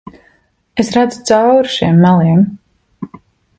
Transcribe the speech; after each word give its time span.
Es 0.83 0.89
redzu 0.95 1.19
cauri 1.27 1.71
šiem 1.75 2.01
meliem. 2.07 2.43